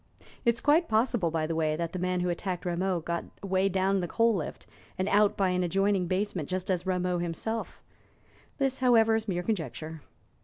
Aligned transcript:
It 0.45 0.55
is 0.55 0.61
quite 0.61 0.87
possible, 0.87 1.29
by 1.29 1.45
the 1.45 1.53
way, 1.53 1.75
that 1.75 1.93
the 1.93 1.99
man 1.99 2.21
who 2.21 2.29
attacked 2.29 2.65
Rameau 2.65 3.01
got 3.01 3.25
away 3.43 3.69
down 3.69 3.99
the 3.99 4.07
coal 4.07 4.33
lift 4.33 4.65
and 4.97 5.07
out 5.07 5.37
by 5.37 5.49
an 5.49 5.63
adjoining 5.63 6.07
basement, 6.07 6.49
just 6.49 6.71
as 6.71 6.81
did 6.81 6.87
Rameau 6.87 7.19
himself; 7.19 7.83
this, 8.57 8.79
however, 8.79 9.13
is 9.13 9.27
mere 9.27 9.43
conjecture. 9.43 10.01